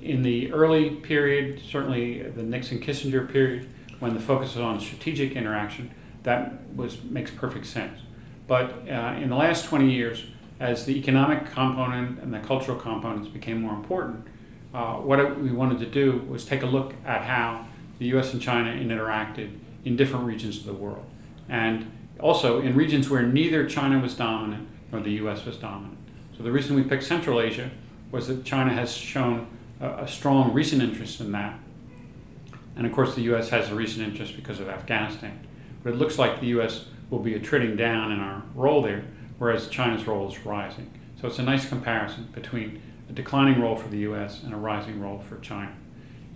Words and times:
in 0.00 0.22
the 0.22 0.54
early 0.54 0.88
period, 0.88 1.60
certainly 1.60 2.22
the 2.22 2.42
Nixon-Kissinger 2.42 3.30
period 3.30 3.68
when 4.00 4.14
the 4.14 4.20
focus 4.20 4.52
is 4.52 4.58
on 4.58 4.80
strategic 4.80 5.32
interaction, 5.32 5.90
that 6.24 6.74
was 6.74 7.02
makes 7.04 7.30
perfect 7.30 7.66
sense. 7.66 8.00
But 8.46 8.88
uh, 8.88 9.16
in 9.20 9.30
the 9.30 9.36
last 9.36 9.66
20 9.66 9.90
years, 9.90 10.24
as 10.58 10.84
the 10.84 10.98
economic 10.98 11.50
component 11.52 12.18
and 12.18 12.34
the 12.34 12.40
cultural 12.40 12.76
components 12.76 13.28
became 13.28 13.62
more 13.62 13.74
important, 13.74 14.26
uh, 14.74 14.94
what 14.94 15.40
we 15.40 15.50
wanted 15.50 15.78
to 15.80 15.86
do 15.86 16.24
was 16.28 16.44
take 16.44 16.62
a 16.62 16.66
look 16.66 16.94
at 17.04 17.22
how 17.22 17.66
the 17.98 18.06
U.S. 18.06 18.32
and 18.32 18.42
China 18.42 18.70
interacted 18.70 19.56
in 19.84 19.96
different 19.96 20.26
regions 20.26 20.58
of 20.58 20.64
the 20.64 20.74
world, 20.74 21.04
and 21.48 21.90
also 22.18 22.60
in 22.60 22.74
regions 22.74 23.08
where 23.08 23.22
neither 23.22 23.68
China 23.68 23.98
was 23.98 24.14
dominant 24.14 24.68
nor 24.92 25.00
the 25.00 25.12
U.S. 25.12 25.44
was 25.44 25.56
dominant. 25.56 25.96
So 26.36 26.42
the 26.42 26.52
reason 26.52 26.76
we 26.76 26.82
picked 26.82 27.04
Central 27.04 27.40
Asia 27.40 27.70
was 28.10 28.28
that 28.28 28.44
China 28.44 28.72
has 28.72 28.92
shown 28.94 29.46
a, 29.80 30.04
a 30.04 30.08
strong 30.08 30.52
recent 30.52 30.82
interest 30.82 31.20
in 31.20 31.32
that 31.32 31.58
and 32.76 32.86
of 32.86 32.92
course, 32.92 33.14
the 33.14 33.22
U.S. 33.22 33.50
has 33.50 33.70
a 33.70 33.74
recent 33.74 34.06
interest 34.06 34.36
because 34.36 34.60
of 34.60 34.68
Afghanistan. 34.68 35.46
But 35.82 35.94
it 35.94 35.96
looks 35.96 36.18
like 36.18 36.40
the 36.40 36.48
U.S. 36.48 36.86
will 37.10 37.18
be 37.18 37.34
attriting 37.34 37.76
down 37.76 38.12
in 38.12 38.20
our 38.20 38.42
role 38.54 38.82
there, 38.82 39.04
whereas 39.38 39.68
China's 39.68 40.06
role 40.06 40.30
is 40.30 40.44
rising. 40.44 40.90
So 41.20 41.28
it's 41.28 41.38
a 41.38 41.42
nice 41.42 41.68
comparison 41.68 42.28
between 42.32 42.80
a 43.08 43.12
declining 43.12 43.60
role 43.60 43.76
for 43.76 43.88
the 43.88 43.98
U.S. 43.98 44.42
and 44.42 44.54
a 44.54 44.56
rising 44.56 45.00
role 45.00 45.18
for 45.18 45.38
China. 45.38 45.72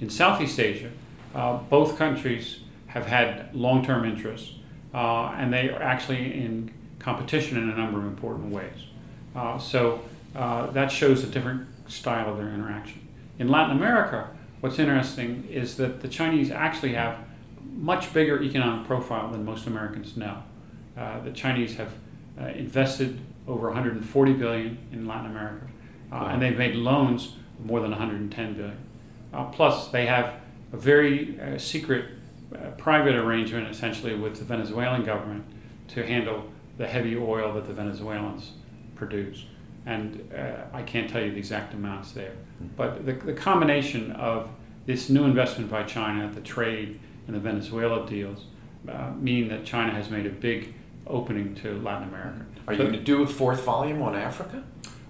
In 0.00 0.10
Southeast 0.10 0.58
Asia, 0.58 0.90
uh, 1.34 1.58
both 1.58 1.96
countries 1.96 2.60
have 2.88 3.06
had 3.06 3.54
long 3.54 3.84
term 3.84 4.04
interests, 4.04 4.52
uh, 4.92 5.28
and 5.36 5.52
they 5.52 5.70
are 5.70 5.82
actually 5.82 6.34
in 6.34 6.72
competition 6.98 7.56
in 7.56 7.70
a 7.70 7.76
number 7.76 7.98
of 7.98 8.06
important 8.06 8.52
ways. 8.52 8.86
Uh, 9.34 9.58
so 9.58 10.00
uh, 10.34 10.66
that 10.68 10.90
shows 10.90 11.22
a 11.24 11.26
different 11.26 11.66
style 11.88 12.30
of 12.30 12.36
their 12.38 12.48
interaction. 12.48 13.06
In 13.38 13.48
Latin 13.48 13.76
America, 13.76 14.28
what's 14.64 14.78
interesting 14.78 15.46
is 15.50 15.76
that 15.76 16.00
the 16.00 16.08
Chinese 16.08 16.50
actually 16.50 16.94
have 16.94 17.18
much 17.76 18.14
bigger 18.14 18.42
economic 18.42 18.86
profile 18.86 19.30
than 19.30 19.44
most 19.44 19.66
Americans 19.66 20.16
know. 20.16 20.42
Uh, 20.96 21.20
the 21.20 21.32
Chinese 21.32 21.76
have 21.76 21.92
uh, 22.40 22.46
invested 22.46 23.20
over 23.46 23.66
140 23.66 24.32
billion 24.32 24.78
in 24.90 25.06
Latin 25.06 25.26
America, 25.26 25.66
uh, 26.10 26.14
wow. 26.14 26.26
and 26.28 26.40
they've 26.40 26.56
made 26.56 26.74
loans 26.76 27.36
of 27.58 27.66
more 27.66 27.80
than 27.80 27.90
110 27.90 28.54
billion. 28.54 28.78
Uh, 29.34 29.44
plus, 29.50 29.88
they 29.88 30.06
have 30.06 30.40
a 30.72 30.78
very 30.78 31.38
uh, 31.38 31.58
secret 31.58 32.06
uh, 32.54 32.70
private 32.78 33.14
arrangement, 33.14 33.68
essentially, 33.68 34.14
with 34.14 34.38
the 34.38 34.44
Venezuelan 34.44 35.04
government 35.04 35.44
to 35.88 36.06
handle 36.06 36.42
the 36.78 36.86
heavy 36.86 37.14
oil 37.14 37.52
that 37.52 37.66
the 37.66 37.74
Venezuelans 37.74 38.52
produce 38.94 39.44
and 39.86 40.30
uh, 40.34 40.64
I 40.72 40.82
can't 40.82 41.10
tell 41.10 41.22
you 41.22 41.30
the 41.30 41.38
exact 41.38 41.74
amounts 41.74 42.12
there. 42.12 42.32
But 42.76 43.04
the, 43.04 43.12
the 43.12 43.32
combination 43.32 44.12
of 44.12 44.48
this 44.86 45.10
new 45.10 45.24
investment 45.24 45.70
by 45.70 45.82
China, 45.82 46.30
the 46.32 46.40
trade, 46.40 47.00
and 47.26 47.36
the 47.36 47.40
Venezuela 47.40 48.06
deals 48.06 48.46
uh, 48.88 49.10
mean 49.18 49.48
that 49.48 49.64
China 49.64 49.92
has 49.92 50.10
made 50.10 50.26
a 50.26 50.30
big 50.30 50.74
opening 51.06 51.54
to 51.56 51.78
Latin 51.80 52.08
America. 52.08 52.44
Are 52.66 52.74
you 52.74 52.78
going 52.78 52.92
to 52.92 53.00
do 53.00 53.22
a 53.22 53.26
fourth 53.26 53.62
volume 53.62 54.02
on 54.02 54.14
Africa? 54.14 54.62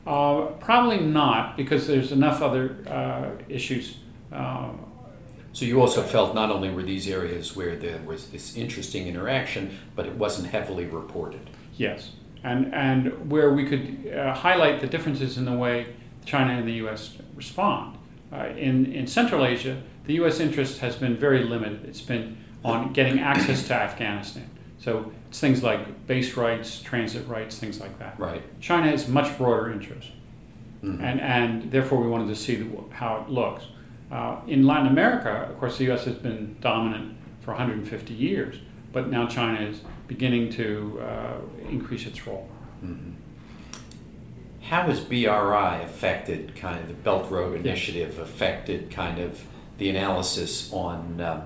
Uh, 0.06 0.46
probably 0.60 1.00
not, 1.00 1.56
because 1.56 1.86
there's 1.86 2.12
enough 2.12 2.42
other 2.42 2.76
uh, 2.88 3.30
issues. 3.48 3.98
Uh, 4.32 4.70
so 5.52 5.64
you 5.64 5.80
also 5.80 6.02
felt 6.02 6.34
not 6.34 6.50
only 6.50 6.68
were 6.70 6.82
these 6.82 7.08
areas 7.08 7.54
where 7.54 7.76
there 7.76 8.00
was 8.04 8.30
this 8.30 8.56
interesting 8.56 9.06
interaction, 9.06 9.78
but 9.94 10.04
it 10.04 10.14
wasn't 10.14 10.48
heavily 10.48 10.86
reported. 10.86 11.48
Yes 11.76 12.10
and, 12.44 12.72
and 12.74 13.30
where 13.30 13.52
we 13.52 13.66
could 13.66 14.12
uh, 14.14 14.34
highlight 14.34 14.80
the 14.80 14.86
differences 14.86 15.38
in 15.38 15.46
the 15.46 15.52
way 15.52 15.94
China 16.26 16.52
and 16.52 16.68
the 16.68 16.74
U.S. 16.74 17.16
respond. 17.34 17.98
Uh, 18.32 18.48
in, 18.56 18.92
in 18.92 19.06
Central 19.06 19.44
Asia, 19.44 19.82
the 20.04 20.14
U.S. 20.14 20.40
interest 20.40 20.80
has 20.80 20.94
been 20.96 21.16
very 21.16 21.42
limited. 21.42 21.84
It's 21.86 22.02
been 22.02 22.36
on 22.62 22.92
getting 22.92 23.18
access 23.18 23.66
to 23.68 23.74
Afghanistan. 23.74 24.50
So 24.78 25.12
it's 25.28 25.40
things 25.40 25.62
like 25.62 26.06
base 26.06 26.36
rights, 26.36 26.82
transit 26.82 27.26
rights, 27.26 27.58
things 27.58 27.80
like 27.80 27.98
that. 27.98 28.20
Right. 28.20 28.42
China 28.60 28.90
has 28.90 29.08
much 29.08 29.36
broader 29.38 29.72
interest. 29.72 30.10
Mm-hmm. 30.82 31.02
And, 31.02 31.20
and 31.20 31.70
therefore, 31.72 32.02
we 32.02 32.08
wanted 32.08 32.28
to 32.28 32.36
see 32.36 32.56
the, 32.56 32.94
how 32.94 33.22
it 33.22 33.30
looks. 33.30 33.64
Uh, 34.12 34.36
in 34.46 34.66
Latin 34.66 34.88
America, 34.88 35.48
of 35.50 35.58
course, 35.58 35.78
the 35.78 35.84
U.S. 35.84 36.04
has 36.04 36.16
been 36.16 36.56
dominant 36.60 37.16
for 37.40 37.52
150 37.52 38.12
years, 38.12 38.56
but 38.92 39.08
now 39.08 39.26
China 39.26 39.60
is 39.60 39.80
beginning 40.06 40.50
to 40.52 41.00
uh, 41.02 41.36
increase 41.68 42.06
its 42.06 42.26
role. 42.26 42.48
Mm-hmm. 42.84 43.10
How 44.62 44.82
has 44.82 45.00
BRI 45.00 45.82
affected 45.82 46.56
kind 46.56 46.80
of 46.80 46.88
the 46.88 46.94
Belt 46.94 47.30
Road 47.30 47.54
Initiative, 47.54 48.18
affected 48.18 48.90
kind 48.90 49.18
of 49.18 49.44
the 49.76 49.90
analysis 49.90 50.72
on 50.72 51.20
um, 51.20 51.42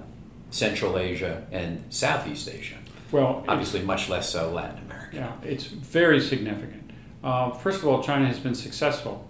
Central 0.51 0.99
Asia 0.99 1.47
and 1.51 1.85
Southeast 1.91 2.49
Asia? 2.49 2.77
Well, 3.11 3.45
obviously, 3.49 3.83
much 3.83 4.09
less 4.09 4.31
so 4.31 4.53
Latin 4.53 4.85
America. 4.85 5.17
Yeah, 5.17 5.33
it's 5.43 5.65
very 5.65 6.21
significant. 6.21 6.91
Uh, 7.25 7.51
first 7.51 7.79
of 7.79 7.89
all, 7.89 8.03
China 8.03 8.27
has 8.27 8.39
been 8.39 8.55
successful 8.55 9.29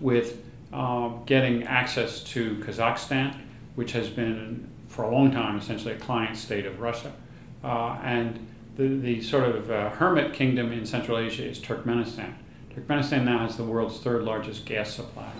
with 0.00 0.42
uh, 0.72 1.08
getting 1.26 1.64
access 1.64 2.22
to 2.22 2.56
Kazakhstan, 2.56 3.36
which 3.74 3.92
has 3.92 4.08
been 4.08 4.68
for 4.88 5.04
a 5.04 5.10
long 5.10 5.30
time 5.30 5.58
essentially 5.58 5.92
a 5.92 5.98
client 5.98 6.36
state 6.36 6.66
of 6.66 6.80
Russia. 6.80 7.12
Uh, 7.62 7.98
and 8.02 8.46
the, 8.76 8.86
the 8.86 9.20
sort 9.20 9.44
of 9.44 9.70
uh, 9.70 9.90
hermit 9.90 10.32
kingdom 10.32 10.72
in 10.72 10.86
Central 10.86 11.18
Asia 11.18 11.44
is 11.44 11.58
Turkmenistan. 11.58 12.34
Turkmenistan 12.74 13.24
now 13.24 13.38
has 13.38 13.56
the 13.56 13.64
world's 13.64 13.98
third 13.98 14.22
largest 14.22 14.64
gas 14.64 14.94
supplies. 14.94 15.34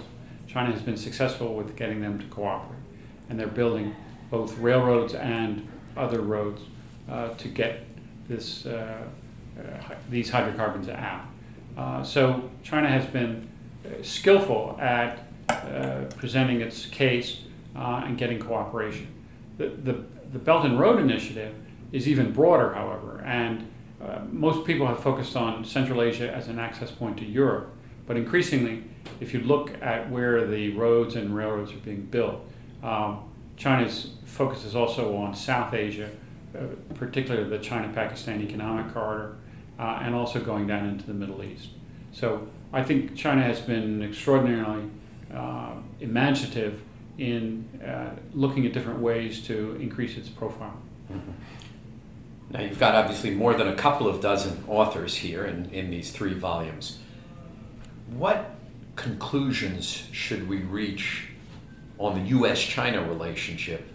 China 0.46 0.72
has 0.72 0.82
been 0.82 0.96
successful 0.96 1.54
with 1.54 1.76
getting 1.76 2.00
them 2.00 2.19
to 2.19 2.26
cooperate, 2.26 2.81
and 3.28 3.38
they're 3.38 3.46
building 3.46 3.94
both 4.31 4.58
railroads 4.58 5.14
and 5.14 5.69
other 5.96 6.20
roads 6.20 6.62
uh, 7.08 7.28
to 7.34 7.48
get 7.48 7.84
this, 8.28 8.66
uh, 8.66 9.02
uh, 9.58 9.94
these 10.10 10.31
hydrocarbons 10.31 10.88
out. 10.88 11.22
Uh, 11.76 12.02
so 12.02 12.50
China 12.62 12.88
has 12.88 13.06
been 13.06 13.48
skillful 14.02 14.76
at 14.81 15.25
presenting 16.16 16.60
its 16.60 16.87
case 16.87 17.42
and 17.75 18.19
getting 18.19 18.38
cooperation. 18.38 19.06
The, 19.56 19.69
the, 19.69 20.04
the 20.32 20.38
Belt 20.38 20.64
and 20.64 20.78
Road 20.78 20.98
Initiative 20.98 21.54
is 21.93 22.06
even 22.06 22.32
broader, 22.32 22.75
however, 22.75 23.23
and 23.25 23.70
uh, 24.02 24.20
most 24.31 24.67
people 24.67 24.87
have 24.87 25.02
focused 25.02 25.37
on 25.37 25.64
Central 25.64 26.02
Asia 26.02 26.32
as 26.32 26.49
an 26.49 26.58
access 26.58 26.90
point 26.90 27.17
to 27.19 27.25
Europe. 27.25 27.75
But 28.06 28.17
increasingly, 28.17 28.85
if 29.20 29.35
you 29.35 29.40
look 29.40 29.73
at 29.82 30.11
where 30.11 30.46
the 30.46 30.70
roads 30.70 31.17
and 31.17 31.35
railroads 31.35 31.73
are 31.73 31.79
being 31.79 32.02
built, 32.02 32.40
um, 32.82 33.25
China's 33.56 34.12
focus 34.25 34.64
is 34.64 34.76
also 34.76 35.17
on 35.17 35.35
South 35.35 35.75
Asia, 35.75 36.11
uh, 36.56 36.61
particularly 36.94 37.49
the 37.50 37.58
China-Pakistan 37.58 38.40
Economic 38.40 38.94
Corridor, 38.94 39.37
uh, 39.79 40.00
and 40.02 40.14
also 40.14 40.40
going 40.40 40.67
down 40.67 40.87
into 40.87 41.05
the 41.06 41.12
Middle 41.12 41.43
East. 41.43 41.70
So 42.12 42.46
I 42.73 42.82
think 42.82 43.17
China 43.17 43.43
has 43.43 43.61
been 43.61 44.02
extraordinarily 44.02 44.88
uh, 45.35 45.73
imaginative 46.00 46.82
in 47.19 47.69
uh, 47.85 48.11
looking 48.32 48.64
at 48.64 48.73
different 48.73 49.00
ways 49.00 49.43
to 49.49 49.76
increase 49.81 50.17
its 50.17 50.29
profile. 50.29 50.76
Mm-hmm. 51.12 51.31
Now, 52.50 52.62
you've 52.62 52.78
got 52.78 52.94
obviously 52.94 53.30
more 53.30 53.54
than 53.54 53.68
a 53.68 53.74
couple 53.74 54.08
of 54.08 54.22
dozen 54.22 54.64
authors 54.68 55.16
here 55.16 55.44
in, 55.44 55.70
in 55.70 55.90
these 55.90 56.10
three 56.10 56.32
volumes. 56.32 56.98
What 58.10 58.54
conclusions 58.96 60.04
should 60.12 60.48
we 60.48 60.58
reach 60.58 61.28
on 61.98 62.22
the 62.22 62.30
US 62.38 62.60
China 62.60 63.02
relationship 63.02 63.86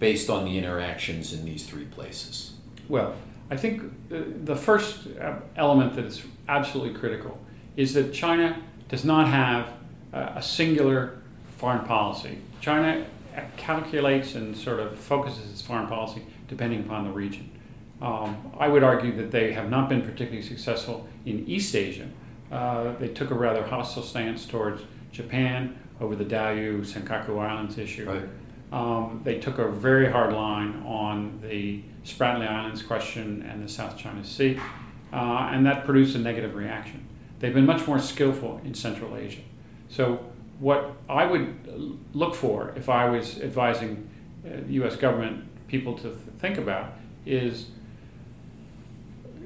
based 0.00 0.28
on 0.28 0.44
the 0.44 0.58
interactions 0.58 1.32
in 1.32 1.44
these 1.44 1.64
three 1.64 1.84
places? 1.84 2.54
Well, 2.88 3.14
I 3.50 3.56
think 3.56 3.82
the 4.08 4.56
first 4.56 5.06
uh, 5.20 5.36
element 5.56 5.94
that 5.94 6.06
is 6.06 6.22
absolutely 6.48 6.98
critical 6.98 7.38
is 7.76 7.94
that 7.94 8.12
China 8.12 8.60
does 8.88 9.04
not 9.04 9.28
have 9.28 9.72
a 10.12 10.42
singular 10.42 11.18
foreign 11.56 11.84
policy. 11.84 12.38
China 12.60 13.06
calculates 13.56 14.34
and 14.34 14.56
sort 14.56 14.80
of 14.80 14.98
focuses 14.98 15.50
its 15.50 15.62
foreign 15.62 15.86
policy 15.86 16.22
depending 16.48 16.80
upon 16.80 17.04
the 17.04 17.10
region. 17.10 17.51
Um, 18.02 18.52
I 18.58 18.66
would 18.66 18.82
argue 18.82 19.14
that 19.16 19.30
they 19.30 19.52
have 19.52 19.70
not 19.70 19.88
been 19.88 20.02
particularly 20.02 20.42
successful 20.42 21.06
in 21.24 21.48
East 21.48 21.76
Asia. 21.76 22.08
Uh, 22.50 22.96
they 22.98 23.06
took 23.06 23.30
a 23.30 23.34
rather 23.34 23.64
hostile 23.64 24.02
stance 24.02 24.44
towards 24.44 24.82
Japan 25.12 25.78
over 26.00 26.16
the 26.16 26.24
Diaoyu 26.24 26.80
Senkaku 26.80 27.38
Islands 27.38 27.78
issue. 27.78 28.10
Right. 28.10 28.28
Um, 28.72 29.20
they 29.22 29.38
took 29.38 29.58
a 29.58 29.68
very 29.68 30.10
hard 30.10 30.32
line 30.32 30.82
on 30.84 31.38
the 31.42 31.80
Spratly 32.04 32.48
Islands 32.48 32.82
question 32.82 33.46
and 33.48 33.62
the 33.62 33.68
South 33.68 33.96
China 33.96 34.24
Sea, 34.24 34.58
uh, 35.12 35.50
and 35.52 35.64
that 35.66 35.84
produced 35.84 36.16
a 36.16 36.18
negative 36.18 36.56
reaction. 36.56 37.06
They've 37.38 37.54
been 37.54 37.66
much 37.66 37.86
more 37.86 38.00
skillful 38.00 38.60
in 38.64 38.74
Central 38.74 39.16
Asia. 39.16 39.42
So, 39.88 40.24
what 40.58 40.96
I 41.08 41.26
would 41.26 42.00
look 42.14 42.34
for 42.34 42.72
if 42.76 42.88
I 42.88 43.08
was 43.08 43.40
advising 43.40 44.08
uh, 44.44 44.56
U.S. 44.68 44.96
government 44.96 45.44
people 45.68 45.94
to 45.98 46.02
th- 46.02 46.16
think 46.38 46.58
about 46.58 46.94
is 47.26 47.66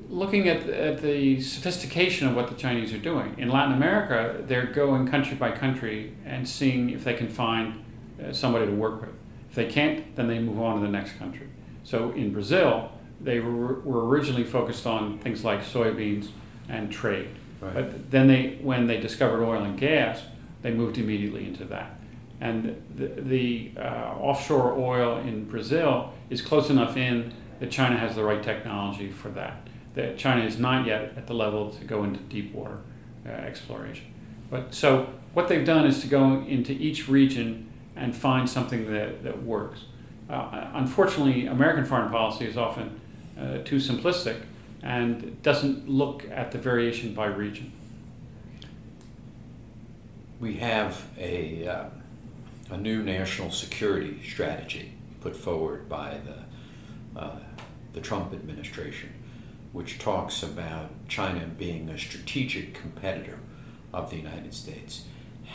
looking 0.09 0.49
at, 0.49 0.69
at 0.69 1.03
the 1.03 1.41
sophistication 1.41 2.29
of 2.29 2.37
what 2.37 2.49
the 2.49 2.55
Chinese 2.55 2.93
are 2.93 2.99
doing. 2.99 3.35
In 3.39 3.49
Latin 3.49 3.75
America, 3.75 4.43
they're 4.47 4.67
going 4.67 5.09
country 5.09 5.37
by 5.37 5.51
country 5.51 6.15
and 6.25 6.49
seeing 6.49 6.91
if 6.91 7.05
they 7.05 7.15
can 7.15 7.29
find 7.29 7.85
uh, 8.23 8.33
somebody 8.33 8.67
to 8.67 8.73
work 8.73 9.01
with. 9.01 9.11
If 9.51 9.57
they 9.57 9.67
can't, 9.67 10.15
then 10.17 10.29
they 10.29 10.39
move 10.39 10.61
on 10.61 10.81
to 10.81 10.87
the 10.87 10.93
next 10.93 11.19
country. 11.19 11.49
So 11.83 12.13
in 12.13 12.33
Brazil, 12.33 12.93
they 13.21 13.41
were, 13.41 13.81
were 13.81 14.07
originally 14.07 14.45
focused 14.45 14.87
on 14.87 15.19
things 15.19 15.45
like 15.45 15.65
soybeans 15.65 16.29
and 16.69 16.91
trade. 16.91 17.29
Right. 17.61 17.75
But 17.75 18.11
then 18.11 18.29
they, 18.29 18.59
when 18.61 18.87
they 18.87 19.01
discovered 19.01 19.45
oil 19.45 19.63
and 19.63 19.79
gas, 19.79 20.23
they 20.63 20.73
moved 20.73 20.99
immediately 20.99 21.47
into 21.47 21.65
that. 21.67 21.99
And 22.41 22.83
the, 22.95 23.07
the 23.07 23.73
uh, 23.79 24.15
offshore 24.21 24.75
oil 24.75 25.19
in 25.19 25.45
Brazil 25.45 26.13
is 26.29 26.43
close 26.43 26.69
enough 26.69 26.97
in 26.97 27.33
that 27.61 27.71
China 27.71 27.97
has 27.97 28.15
the 28.15 28.23
right 28.23 28.43
technology 28.43 29.11
for 29.11 29.31
that 29.31 29.67
that 29.97 30.19
China 30.19 30.45
is 30.45 30.59
not 30.59 30.87
yet 30.87 31.15
at 31.17 31.27
the 31.27 31.35
level 31.35 31.71
to 31.71 31.85
go 31.85 32.05
into 32.05 32.21
deep 32.21 32.55
water 32.55 32.79
uh, 33.25 33.31
exploration. 33.31 34.05
But 34.51 34.75
so 34.75 35.09
what 35.33 35.49
they've 35.49 35.65
done 35.65 35.87
is 35.87 36.01
to 36.03 36.07
go 36.07 36.43
into 36.43 36.73
each 36.73 37.09
region 37.09 37.73
and 37.97 38.15
find 38.15 38.49
something 38.49 38.93
that, 38.93 39.25
that 39.25 39.43
works. 39.43 39.87
Uh, 40.29 40.71
unfortunately, 40.75 41.47
American 41.47 41.87
foreign 41.87 42.11
policy 42.11 42.45
is 42.45 42.59
often 42.59 43.01
uh, 43.41 43.59
too 43.65 43.77
simplistic 43.77 44.43
and 44.83 45.43
doesn't 45.43 45.89
look 45.89 46.25
at 46.31 46.53
the 46.53 46.59
variation 46.59 47.15
by 47.15 47.27
region. 47.27 47.73
We 50.39 50.57
have 50.57 51.03
a, 51.19 51.67
uh, 51.67 51.85
a 52.71 52.77
new 52.77 53.03
national 53.03 53.51
security 53.51 54.21
strategy 54.29 54.93
put 55.23 55.35
forward 55.35 55.89
by 55.89 56.19
the, 56.27 57.19
uh, 57.19 57.39
the 57.95 58.01
Trump 58.03 58.35
administration 58.35 59.11
which 59.77 59.99
talks 59.99 60.43
about 60.43 60.89
China 61.07 61.47
being 61.59 61.91
a 61.91 61.99
strategic 61.99 62.73
competitor 62.73 63.39
of 63.93 64.09
the 64.09 64.17
United 64.17 64.55
States. 64.55 65.05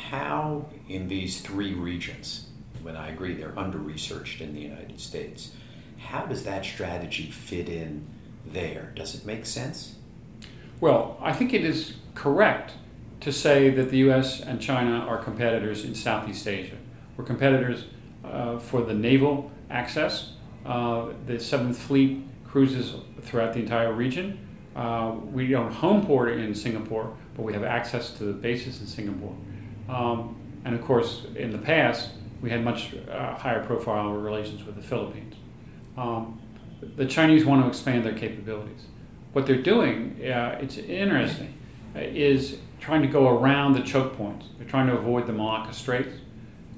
How, 0.09 0.67
in 0.87 1.07
these 1.07 1.41
three 1.41 1.73
regions, 1.73 2.45
when 2.83 2.95
I 2.95 3.09
agree 3.09 3.33
they're 3.33 3.57
under 3.57 3.79
researched 3.79 4.39
in 4.39 4.53
the 4.53 4.59
United 4.59 4.99
States, 4.99 5.55
how 5.97 6.27
does 6.27 6.43
that 6.43 6.63
strategy 6.65 7.31
fit 7.31 7.67
in 7.67 8.05
there? 8.45 8.93
Does 8.95 9.15
it 9.15 9.25
make 9.25 9.47
sense? 9.47 9.95
Well, 10.79 11.17
I 11.19 11.33
think 11.33 11.51
it 11.51 11.65
is 11.65 11.95
correct 12.13 12.73
to 13.21 13.33
say 13.33 13.71
that 13.71 13.89
the 13.89 13.97
US 14.09 14.39
and 14.39 14.61
China 14.61 14.99
are 14.99 15.17
competitors 15.17 15.83
in 15.83 15.95
Southeast 15.95 16.47
Asia. 16.47 16.77
We're 17.17 17.25
competitors 17.25 17.85
uh, 18.23 18.59
for 18.59 18.83
the 18.83 18.93
naval 18.93 19.51
access. 19.71 20.33
Uh, 20.63 21.07
the 21.25 21.39
Seventh 21.39 21.79
Fleet 21.79 22.21
cruises 22.51 22.95
throughout 23.21 23.53
the 23.53 23.59
entire 23.59 23.93
region. 23.93 24.37
Uh, 24.75 25.15
we 25.31 25.47
don't 25.47 25.71
home 25.71 26.05
port 26.05 26.33
in 26.33 26.53
Singapore, 26.53 27.15
but 27.35 27.43
we 27.43 27.53
have 27.53 27.63
access 27.63 28.11
to 28.11 28.25
the 28.25 28.33
bases 28.33 28.81
in 28.81 28.87
Singapore. 28.87 29.35
Um, 29.87 30.35
and 30.65 30.75
of 30.75 30.81
course, 30.81 31.25
in 31.35 31.51
the 31.51 31.57
past, 31.57 32.09
we 32.41 32.49
had 32.49 32.63
much 32.63 32.93
uh, 33.09 33.35
higher 33.35 33.63
profile 33.63 34.11
relations 34.11 34.65
with 34.65 34.75
the 34.75 34.81
Philippines. 34.81 35.35
Um, 35.97 36.39
the 36.95 37.05
Chinese 37.05 37.45
want 37.45 37.61
to 37.63 37.67
expand 37.67 38.05
their 38.05 38.13
capabilities. 38.13 38.85
What 39.33 39.45
they're 39.45 39.61
doing, 39.61 40.17
uh, 40.25 40.57
it's 40.61 40.77
interesting, 40.77 41.53
uh, 41.95 41.99
is 41.99 42.57
trying 42.79 43.01
to 43.01 43.07
go 43.07 43.29
around 43.29 43.73
the 43.73 43.81
choke 43.81 44.17
points. 44.17 44.47
They're 44.57 44.67
trying 44.67 44.87
to 44.87 44.93
avoid 44.93 45.27
the 45.27 45.33
Malacca 45.33 45.73
Straits. 45.73 46.15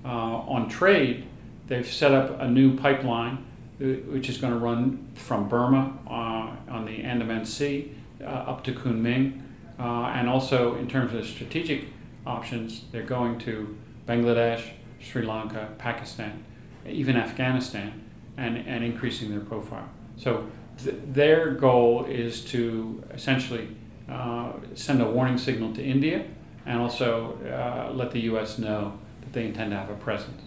Uh, 0.05 0.09
on 0.09 0.69
trade, 0.69 1.25
they've 1.67 1.87
set 1.87 2.11
up 2.11 2.41
a 2.41 2.47
new 2.47 2.77
pipeline 2.77 3.45
which 3.79 4.29
is 4.29 4.37
going 4.37 4.53
to 4.53 4.59
run 4.59 5.07
from 5.15 5.49
Burma 5.49 5.97
uh, 6.07 6.71
on 6.71 6.85
the 6.85 7.03
Andaman 7.03 7.45
Sea 7.45 7.91
uh, 8.21 8.25
up 8.25 8.63
to 8.65 8.71
Kunming. 8.73 9.41
Uh, 9.79 10.11
and 10.13 10.29
also, 10.29 10.75
in 10.75 10.87
terms 10.87 11.13
of 11.13 11.25
strategic 11.25 11.85
options, 12.25 12.85
they're 12.91 13.03
going 13.03 13.39
to 13.39 13.75
Bangladesh, 14.07 14.69
Sri 15.01 15.25
Lanka, 15.25 15.69
Pakistan, 15.77 16.43
even 16.87 17.17
Afghanistan, 17.17 18.03
and, 18.37 18.57
and 18.57 18.83
increasing 18.83 19.29
their 19.29 19.39
profile. 19.39 19.89
So, 20.15 20.47
th- 20.83 20.95
their 21.07 21.51
goal 21.51 22.05
is 22.05 22.41
to 22.45 23.03
essentially 23.13 23.69
uh, 24.09 24.53
send 24.75 25.01
a 25.01 25.09
warning 25.09 25.38
signal 25.38 25.74
to 25.74 25.83
India 25.83 26.25
and 26.65 26.79
also 26.79 27.38
uh, 27.45 27.91
let 27.93 28.12
the 28.12 28.21
U.S. 28.21 28.57
know 28.57 28.98
that 29.21 29.33
they 29.33 29.45
intend 29.45 29.71
to 29.71 29.77
have 29.77 29.89
a 29.89 29.95
presence. 29.95 30.41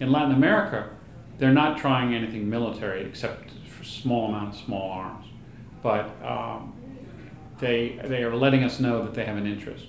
In 0.00 0.12
Latin 0.12 0.32
America, 0.32 0.90
they're 1.38 1.52
not 1.52 1.78
trying 1.78 2.14
anything 2.14 2.48
military 2.50 3.04
except 3.04 3.50
for 3.66 3.84
small 3.84 4.28
amount 4.28 4.54
of 4.54 4.60
small 4.60 4.90
arms, 4.90 5.26
but 5.82 6.10
um, 6.24 6.74
they 7.58 7.98
they 8.04 8.22
are 8.22 8.34
letting 8.34 8.64
us 8.64 8.80
know 8.80 9.02
that 9.04 9.14
they 9.14 9.24
have 9.24 9.36
an 9.36 9.46
interest. 9.46 9.86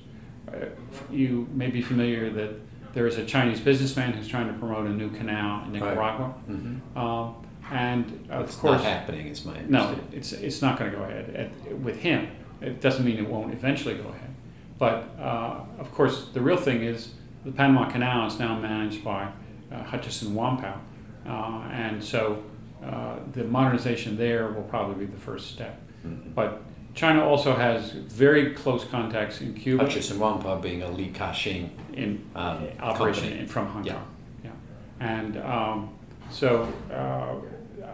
Uh, 0.47 0.65
you 1.11 1.47
may 1.53 1.69
be 1.69 1.81
familiar 1.81 2.29
that 2.29 2.51
there 2.93 3.05
is 3.07 3.17
a 3.17 3.25
Chinese 3.25 3.59
businessman 3.59 4.13
who's 4.13 4.27
trying 4.27 4.47
to 4.47 4.53
promote 4.53 4.87
a 4.87 4.89
new 4.89 5.09
canal 5.09 5.63
in 5.65 5.73
Nicaragua, 5.73 6.27
right. 6.27 6.49
mm-hmm. 6.49 6.97
um, 6.97 7.35
and 7.71 8.27
of 8.29 8.45
it's 8.45 8.55
course, 8.55 8.81
not 8.81 8.83
happening. 8.83 9.27
Is 9.27 9.45
my 9.45 9.61
no, 9.67 9.95
it's 10.11 10.31
it's 10.33 10.61
not 10.61 10.77
going 10.77 10.91
to 10.91 10.97
go 10.97 11.03
ahead 11.03 11.35
At, 11.35 11.79
with 11.79 11.97
him. 11.97 12.29
It 12.61 12.81
doesn't 12.81 13.05
mean 13.05 13.17
it 13.17 13.27
won't 13.27 13.53
eventually 13.53 13.95
go 13.95 14.09
ahead, 14.09 14.35
but 14.77 15.09
uh, 15.19 15.61
of 15.79 15.91
course, 15.93 16.29
the 16.33 16.41
real 16.41 16.57
thing 16.57 16.83
is 16.83 17.13
the 17.45 17.51
Panama 17.51 17.89
Canal 17.89 18.27
is 18.27 18.37
now 18.37 18.59
managed 18.59 19.03
by 19.03 19.31
uh, 19.71 19.83
Hutchison 19.83 20.33
Whampoa, 20.33 20.73
uh, 20.73 20.77
and 21.25 22.03
so 22.03 22.43
uh, 22.83 23.17
the 23.33 23.43
modernization 23.43 24.17
there 24.17 24.47
will 24.51 24.63
probably 24.63 25.05
be 25.05 25.11
the 25.11 25.19
first 25.19 25.51
step. 25.51 25.79
Mm-hmm. 26.05 26.31
But 26.31 26.61
China 26.95 27.25
also 27.25 27.55
has 27.55 27.91
very 27.91 28.53
close 28.53 28.83
contacts 28.85 29.41
in 29.41 29.53
Cuba. 29.53 29.83
Hutchison 29.83 30.17
Whampoa 30.17 30.61
being 30.61 30.81
a 30.81 30.91
Li 30.91 31.09
Ka-shing 31.09 31.77
in 31.93 32.29
um, 32.35 32.67
operation 32.79 33.33
in, 33.33 33.47
from 33.47 33.67
Hong 33.67 33.83
Kong. 33.83 33.85
Yeah, 33.85 34.01
yeah. 34.43 34.51
and 34.99 35.37
um, 35.37 35.89
so 36.31 36.71
uh, 36.91 37.35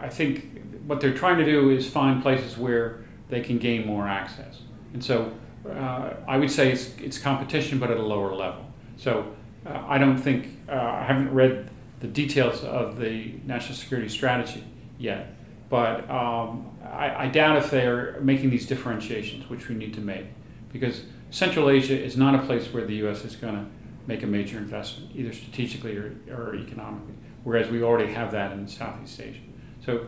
I 0.00 0.08
think 0.08 0.62
what 0.86 1.00
they're 1.00 1.14
trying 1.14 1.38
to 1.38 1.44
do 1.44 1.70
is 1.70 1.88
find 1.88 2.22
places 2.22 2.56
where 2.56 3.04
they 3.28 3.40
can 3.40 3.58
gain 3.58 3.86
more 3.86 4.06
access. 4.06 4.60
And 4.92 5.04
so 5.04 5.32
uh, 5.68 6.14
I 6.28 6.38
would 6.38 6.50
say 6.50 6.70
it's, 6.70 6.96
it's 6.98 7.18
competition, 7.18 7.78
but 7.78 7.90
at 7.90 7.96
a 7.96 8.02
lower 8.02 8.34
level. 8.34 8.64
So 8.96 9.34
uh, 9.66 9.82
I 9.86 9.98
don't 9.98 10.16
think 10.16 10.48
uh, 10.68 10.72
I 10.72 11.04
haven't 11.04 11.32
read 11.32 11.70
the 12.00 12.06
details 12.06 12.62
of 12.62 12.98
the 12.98 13.34
national 13.44 13.76
security 13.76 14.08
strategy 14.08 14.64
yet. 14.98 15.34
But 15.68 16.08
um, 16.10 16.70
I, 16.84 17.24
I, 17.24 17.28
doubt 17.28 17.56
if 17.56 17.70
they're 17.70 18.20
making 18.20 18.50
these 18.50 18.66
differentiations, 18.66 19.50
which 19.50 19.68
we 19.68 19.74
need 19.74 19.94
to 19.94 20.00
make, 20.00 20.26
because 20.72 21.02
Central 21.30 21.70
Asia 21.70 22.00
is 22.00 22.16
not 22.16 22.34
a 22.34 22.46
place 22.46 22.72
where 22.72 22.84
the 22.84 22.94
U.S. 22.96 23.24
is 23.24 23.34
going 23.34 23.54
to 23.54 23.66
make 24.06 24.22
a 24.22 24.26
major 24.26 24.58
investment, 24.58 25.10
either 25.14 25.32
strategically 25.32 25.96
or, 25.96 26.14
or 26.30 26.54
economically, 26.54 27.14
whereas 27.42 27.68
we 27.68 27.82
already 27.82 28.12
have 28.12 28.30
that 28.30 28.52
in 28.52 28.68
Southeast 28.68 29.20
Asia. 29.20 29.40
So 29.84 30.06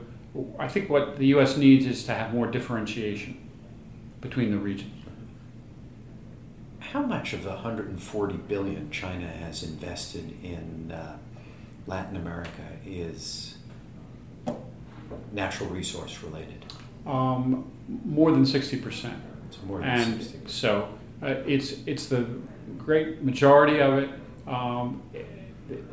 I 0.59 0.68
think 0.68 0.88
what 0.88 1.16
the 1.16 1.26
U.S. 1.28 1.57
needs 1.57 1.87
is 1.87 2.04
to 2.04 2.14
have 2.14 2.33
more 2.33 2.47
differentiation 2.47 3.49
between 4.21 4.52
the 4.52 4.59
regions. 4.59 4.95
How 6.78 7.02
much 7.02 7.33
of 7.33 7.42
the 7.42 7.50
140 7.50 8.37
billion 8.37 8.90
China 8.90 9.26
has 9.26 9.62
invested 9.62 10.42
in 10.42 10.90
uh, 10.90 11.18
Latin 11.88 12.16
America 12.16 12.62
is 12.87 13.57
natural 15.33 15.71
resource 15.71 16.23
related? 16.23 16.64
Um, 17.07 17.64
more 18.04 18.30
than 18.30 18.45
60%. 18.45 19.11
So 19.50 19.59
more 19.66 19.80
than 19.80 19.88
and 19.88 20.21
60%. 20.21 20.49
so 20.50 20.88
uh, 21.23 21.26
it's 21.47 21.73
it's 21.87 22.07
the 22.07 22.26
great 22.76 23.23
majority 23.23 23.80
of 23.80 23.95
it. 23.95 24.11
Um, 24.47 25.02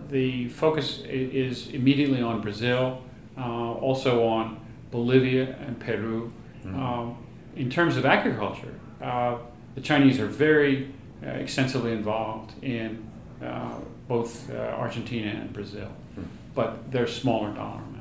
the 0.09 0.49
focus 0.49 0.99
is 1.07 1.69
immediately 1.69 2.21
on 2.21 2.41
Brazil, 2.41 3.01
uh, 3.37 3.73
also 3.73 4.25
on 4.27 4.59
Bolivia 4.91 5.55
and 5.65 5.79
Peru. 5.79 6.31
Mhm. 6.65 6.75
Um, 6.75 7.17
in 7.55 7.69
terms 7.69 7.95
of 7.95 8.05
agriculture, 8.05 8.73
uh, 9.01 9.37
the 9.75 9.81
Chinese 9.81 10.19
are 10.19 10.27
very 10.27 10.91
uh, 11.25 11.29
extensively 11.29 11.93
involved 11.93 12.53
in 12.61 13.03
uh, 13.41 13.79
both 14.07 14.49
uh, 14.51 14.55
Argentina 14.77 15.29
and 15.31 15.51
Brazil, 15.53 15.89
Hmm. 16.15 16.23
but 16.53 16.91
they're 16.91 17.07
smaller 17.07 17.51
dollar 17.53 17.81
amount. 17.81 17.91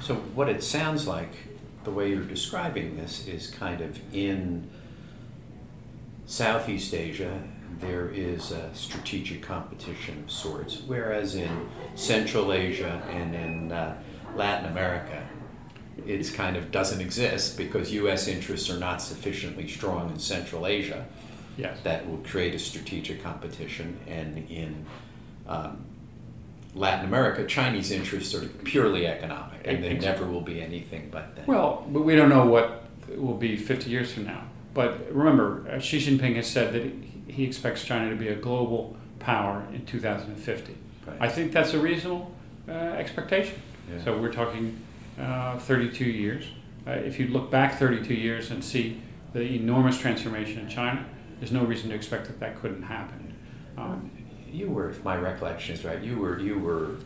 So 0.00 0.14
what 0.34 0.48
it 0.48 0.62
sounds 0.62 1.06
like, 1.06 1.30
the 1.84 1.90
way 1.90 2.10
you're 2.10 2.22
describing 2.22 2.96
this, 2.96 3.26
is 3.26 3.48
kind 3.48 3.80
of 3.80 3.98
in 4.14 4.68
Southeast 6.26 6.94
Asia, 6.94 7.42
there 7.80 8.08
is 8.08 8.50
a 8.50 8.72
strategic 8.74 9.42
competition 9.42 10.22
of 10.24 10.30
sorts, 10.30 10.80
whereas 10.86 11.34
in 11.34 11.68
Central 11.94 12.52
Asia 12.52 13.02
and 13.10 13.34
in 13.34 13.72
uh, 13.72 13.96
Latin 14.34 14.70
America, 14.70 15.26
it's 16.06 16.30
kind 16.30 16.56
of 16.56 16.70
doesn't 16.70 17.00
exist 17.00 17.56
because 17.56 17.92
U.S. 17.92 18.28
interests 18.28 18.70
are 18.70 18.78
not 18.78 19.02
sufficiently 19.02 19.66
strong 19.68 20.10
in 20.10 20.18
Central 20.18 20.66
Asia 20.66 21.06
Yes. 21.58 21.76
that 21.82 22.08
will 22.08 22.18
create 22.18 22.54
a 22.54 22.58
strategic 22.58 23.22
competition. 23.22 23.98
And 24.06 24.48
in 24.50 24.86
um, 25.48 25.84
Latin 26.74 27.04
America, 27.06 27.44
Chinese 27.46 27.90
interests 27.90 28.34
are 28.34 28.46
purely 28.64 29.06
economic, 29.06 29.60
and 29.64 29.82
there 29.82 29.94
never 29.94 30.24
will 30.24 30.40
be 30.40 30.62
anything 30.62 31.08
but 31.10 31.34
that. 31.36 31.46
Well, 31.48 31.84
but 31.90 32.02
we 32.02 32.14
don't 32.14 32.28
know 32.28 32.46
what 32.46 32.84
will 33.16 33.36
be 33.36 33.56
50 33.56 33.90
years 33.90 34.12
from 34.12 34.24
now. 34.26 34.44
But 34.74 35.12
remember, 35.12 35.68
uh, 35.70 35.78
Xi 35.80 35.98
Jinping 35.98 36.36
has 36.36 36.46
said 36.46 36.72
that 36.74 36.84
he- 36.84 37.32
he 37.32 37.44
expects 37.44 37.84
China 37.84 38.08
to 38.10 38.16
be 38.16 38.28
a 38.28 38.34
global 38.36 38.96
power 39.18 39.64
in 39.74 39.84
2050. 39.86 40.74
Right. 41.06 41.16
I 41.20 41.28
think 41.28 41.52
that's 41.52 41.72
a 41.74 41.78
reasonable 41.78 42.30
uh, 42.68 42.72
expectation. 42.72 43.60
Yeah. 43.90 44.04
So 44.04 44.18
we're 44.18 44.32
talking 44.32 44.76
uh, 45.20 45.58
32 45.58 46.04
years. 46.04 46.44
Uh, 46.86 46.92
if 46.92 47.18
you 47.18 47.28
look 47.28 47.50
back 47.50 47.78
32 47.78 48.14
years 48.14 48.50
and 48.50 48.62
see 48.62 49.00
the 49.32 49.40
enormous 49.42 49.98
transformation 49.98 50.60
in 50.60 50.68
China, 50.68 51.04
there's 51.38 51.52
no 51.52 51.64
reason 51.64 51.90
to 51.90 51.94
expect 51.94 52.26
that 52.26 52.40
that 52.40 52.60
couldn't 52.60 52.82
happen. 52.82 53.34
Um, 53.76 54.10
you 54.50 54.68
were, 54.70 54.90
if 54.90 55.04
my 55.04 55.16
recollection 55.16 55.74
is 55.74 55.84
right, 55.84 56.02
you 56.02 56.18
were 56.18 56.38
you 56.38 56.58
were 56.58 56.96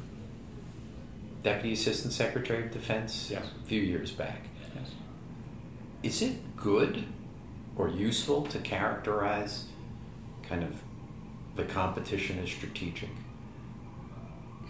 Deputy 1.43 1.73
Assistant 1.73 2.12
Secretary 2.12 2.65
of 2.65 2.71
Defense 2.71 3.29
Yes. 3.31 3.45
a 3.62 3.67
few 3.67 3.81
years 3.81 4.11
back. 4.12 4.43
yes. 4.75 4.91
Is 6.03 6.23
it 6.23 6.57
good 6.57 7.05
or 7.77 7.89
useful 7.89 8.43
to 8.47 8.59
characterize 8.59 9.65
kind 10.49 10.62
of 10.62 10.75
the 11.57 11.65
competition 11.65 12.39
as 12.39 12.49
strategic? 12.51 13.09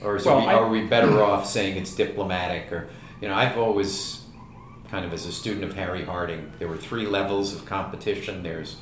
Or 0.03 0.19
Well, 0.25 0.39
we, 0.41 0.47
I- 0.47 0.55
are 0.55 0.69
we 0.69 0.87
better 0.87 1.23
off 1.23 1.47
saying 1.47 1.77
it's 1.77 1.95
diplomatic? 1.95 2.73
Or, 2.73 2.89
you 3.21 3.29
know, 3.29 3.35
I've 3.35 3.59
always, 3.59 4.23
kind 4.91 5.05
of 5.05 5.13
as 5.13 5.27
a 5.27 5.33
student 5.33 5.65
of 5.65 5.75
Harry 5.75 6.05
Harding, 6.05 6.53
there 6.59 6.69
were 6.69 6.77
three 6.79 7.07
levels 7.07 7.55
of 7.55 7.67
competition. 7.67 8.43
There's 8.43 8.77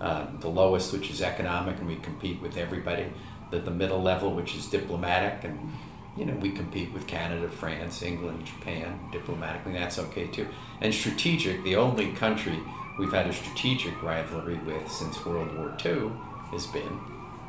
uh, 0.00 0.26
the 0.40 0.48
lowest, 0.48 0.92
which 0.92 1.10
is 1.10 1.22
economic, 1.22 1.78
and 1.78 1.86
we 1.86 1.96
compete 1.96 2.40
with 2.40 2.56
everybody. 2.56 3.06
The, 3.50 3.58
the 3.58 3.70
middle 3.70 4.02
level, 4.02 4.34
which 4.34 4.56
is 4.56 4.66
diplomatic, 4.66 5.44
and 5.44 5.72
you 6.16 6.24
know 6.24 6.34
we 6.34 6.50
compete 6.50 6.92
with 6.92 7.06
Canada, 7.06 7.48
France, 7.48 8.02
England, 8.02 8.44
Japan 8.44 8.98
diplomatically. 9.12 9.72
That's 9.72 9.98
okay 9.98 10.26
too. 10.26 10.48
And 10.80 10.92
strategic, 10.92 11.62
the 11.62 11.76
only 11.76 12.12
country 12.12 12.58
we've 12.98 13.12
had 13.12 13.26
a 13.26 13.32
strategic 13.32 14.02
rivalry 14.02 14.58
with 14.58 14.90
since 14.90 15.24
World 15.24 15.56
War 15.56 15.76
II 15.84 16.10
has 16.50 16.66
been 16.66 16.98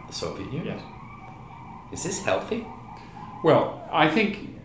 the 0.07 0.13
Soviet 0.13 0.51
Union. 0.51 0.77
Yes. 0.77 0.81
Is 1.91 2.03
this 2.03 2.23
healthy? 2.23 2.65
Well, 3.43 3.87
I 3.91 4.09
think 4.09 4.57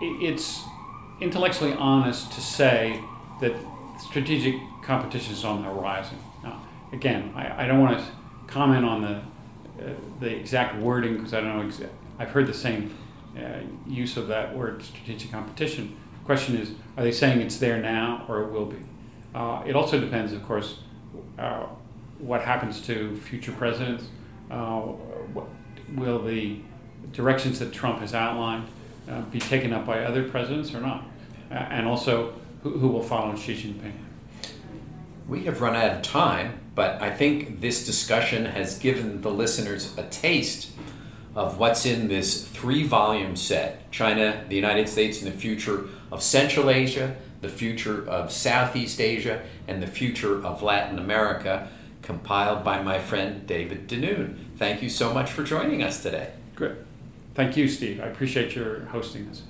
it's 0.00 0.62
intellectually 1.20 1.72
honest 1.72 2.32
to 2.32 2.40
say 2.40 3.00
that 3.40 3.54
strategic 3.98 4.56
competition 4.82 5.32
is 5.32 5.44
on 5.44 5.62
the 5.62 5.68
horizon. 5.68 6.18
Again, 6.94 7.32
I, 7.34 7.64
I 7.64 7.66
don't 7.66 7.80
want 7.80 7.98
to 7.98 8.04
comment 8.46 8.84
on 8.84 9.02
the 9.02 9.20
uh, 9.80 9.92
the 10.20 10.28
exact 10.28 10.76
wording 10.76 11.16
because 11.16 11.34
I 11.34 11.40
don't 11.40 11.68
know. 11.68 11.88
I've 12.18 12.30
heard 12.30 12.46
the 12.46 12.54
same 12.54 12.96
uh, 13.36 13.58
use 13.88 14.16
of 14.16 14.28
that 14.28 14.56
word, 14.56 14.82
strategic 14.82 15.32
competition. 15.32 15.96
The 16.20 16.24
question 16.24 16.56
is, 16.56 16.70
are 16.96 17.02
they 17.02 17.10
saying 17.10 17.40
it's 17.40 17.58
there 17.58 17.82
now 17.82 18.24
or 18.28 18.42
it 18.42 18.52
will 18.52 18.66
be? 18.66 18.78
Uh, 19.34 19.64
it 19.66 19.74
also 19.74 19.98
depends, 19.98 20.32
of 20.32 20.44
course, 20.44 20.78
uh, 21.38 21.66
what 22.18 22.42
happens 22.42 22.80
to 22.82 23.16
future 23.16 23.50
presidents. 23.50 24.04
Uh, 24.48 24.80
what, 25.32 25.46
will 25.96 26.22
the 26.22 26.60
directions 27.10 27.58
that 27.58 27.72
Trump 27.72 27.98
has 27.98 28.14
outlined 28.14 28.68
uh, 29.10 29.22
be 29.22 29.40
taken 29.40 29.72
up 29.72 29.84
by 29.84 30.04
other 30.04 30.28
presidents 30.28 30.72
or 30.72 30.80
not? 30.80 31.04
And 31.50 31.86
also, 31.86 32.34
who, 32.62 32.78
who 32.78 32.88
will 32.88 33.02
follow 33.02 33.34
Xi 33.36 33.54
Jinping? 33.54 33.92
We 35.26 35.44
have 35.44 35.60
run 35.60 35.74
out 35.74 35.96
of 35.96 36.02
time, 36.02 36.60
but 36.74 37.00
I 37.00 37.10
think 37.10 37.60
this 37.60 37.86
discussion 37.86 38.44
has 38.46 38.78
given 38.78 39.22
the 39.22 39.30
listeners 39.30 39.96
a 39.96 40.02
taste 40.04 40.70
of 41.34 41.58
what's 41.58 41.86
in 41.86 42.08
this 42.08 42.46
three 42.46 42.86
volume 42.86 43.36
set 43.36 43.90
China, 43.90 44.44
the 44.48 44.56
United 44.56 44.88
States, 44.88 45.22
and 45.22 45.32
the 45.32 45.36
future 45.36 45.86
of 46.12 46.22
Central 46.22 46.70
Asia, 46.70 47.16
the 47.40 47.48
future 47.48 48.08
of 48.08 48.30
Southeast 48.30 49.00
Asia, 49.00 49.42
and 49.66 49.82
the 49.82 49.86
future 49.86 50.44
of 50.44 50.62
Latin 50.62 50.98
America, 50.98 51.68
compiled 52.02 52.62
by 52.62 52.82
my 52.82 52.98
friend 52.98 53.46
David 53.46 53.86
Denoon. 53.86 54.50
Thank 54.56 54.82
you 54.82 54.90
so 54.90 55.12
much 55.12 55.30
for 55.30 55.42
joining 55.42 55.82
us 55.82 56.02
today. 56.02 56.32
Good. 56.54 56.84
Thank 57.34 57.56
you, 57.56 57.66
Steve. 57.66 58.00
I 58.00 58.04
appreciate 58.06 58.54
your 58.54 58.80
hosting 58.86 59.28
this. 59.28 59.42